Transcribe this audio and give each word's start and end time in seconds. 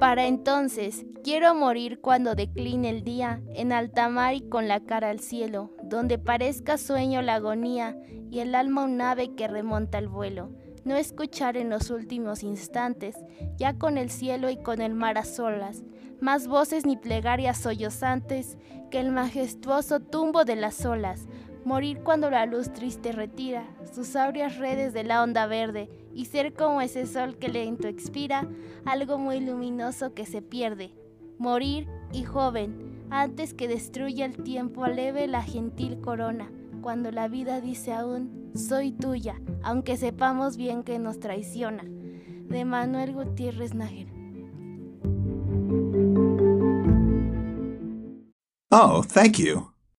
Para 0.00 0.26
entonces, 0.26 1.04
quiero 1.22 1.54
morir 1.54 2.00
cuando 2.00 2.34
decline 2.34 2.88
el 2.88 3.04
día, 3.04 3.42
en 3.54 3.70
alta 3.70 4.08
mar 4.08 4.32
y 4.32 4.40
con 4.40 4.66
la 4.66 4.80
cara 4.80 5.10
al 5.10 5.20
cielo, 5.20 5.72
donde 5.82 6.16
parezca 6.16 6.78
sueño 6.78 7.20
la 7.20 7.34
agonía 7.34 7.98
y 8.30 8.38
el 8.38 8.54
alma 8.54 8.84
un 8.84 8.98
ave 9.02 9.34
que 9.34 9.46
remonta 9.46 9.98
el 9.98 10.08
vuelo. 10.08 10.52
No 10.84 10.96
escuchar 10.96 11.58
en 11.58 11.68
los 11.68 11.90
últimos 11.90 12.42
instantes, 12.42 13.14
ya 13.58 13.76
con 13.76 13.98
el 13.98 14.08
cielo 14.08 14.48
y 14.48 14.56
con 14.56 14.80
el 14.80 14.94
mar 14.94 15.18
a 15.18 15.24
solas, 15.26 15.82
más 16.18 16.48
voces 16.48 16.86
ni 16.86 16.96
plegarias 16.96 17.58
sollozantes 17.58 18.56
que 18.90 19.00
el 19.00 19.10
majestuoso 19.10 20.00
tumbo 20.00 20.46
de 20.46 20.56
las 20.56 20.86
olas, 20.86 21.26
morir 21.66 22.00
cuando 22.02 22.30
la 22.30 22.46
luz 22.46 22.72
triste 22.72 23.12
retira 23.12 23.66
sus 23.94 24.16
áureas 24.16 24.56
redes 24.56 24.94
de 24.94 25.04
la 25.04 25.22
onda 25.22 25.44
verde 25.44 25.90
y 26.14 26.26
ser 26.26 26.54
como 26.54 26.80
ese 26.80 27.06
sol 27.06 27.36
que 27.38 27.48
lento 27.48 27.88
expira, 27.88 28.48
algo 28.84 29.18
muy 29.18 29.40
luminoso 29.40 30.14
que 30.14 30.26
se 30.26 30.42
pierde. 30.42 30.92
Morir 31.38 31.88
y 32.12 32.24
joven, 32.24 33.06
antes 33.10 33.54
que 33.54 33.68
destruya 33.68 34.24
el 34.24 34.42
tiempo 34.42 34.84
aleve 34.84 35.26
la 35.26 35.42
gentil 35.42 36.00
corona, 36.00 36.50
cuando 36.82 37.10
la 37.10 37.28
vida 37.28 37.60
dice 37.60 37.92
aún, 37.92 38.50
soy 38.54 38.92
tuya, 38.92 39.40
aunque 39.62 39.96
sepamos 39.96 40.56
bien 40.56 40.82
que 40.82 40.98
nos 40.98 41.20
traiciona. 41.20 41.84
De 41.84 42.64
Manuel 42.64 43.14
Gutiérrez 43.14 43.74
Nájera. 43.74 44.10
Oh, 48.72 49.02
thank 49.02 49.38
you. 49.38 49.70